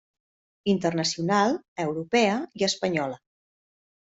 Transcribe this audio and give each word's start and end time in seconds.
Internacional, 0.71 1.53
Europea 1.85 2.41
i 2.61 2.67
Espanyola. 2.69 3.21